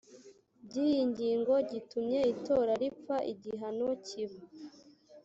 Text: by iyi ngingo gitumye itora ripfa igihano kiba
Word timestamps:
by 0.65 0.75
iyi 0.85 1.01
ngingo 1.11 1.53
gitumye 1.71 2.19
itora 2.33 2.71
ripfa 2.81 3.17
igihano 3.31 3.87
kiba 4.05 4.39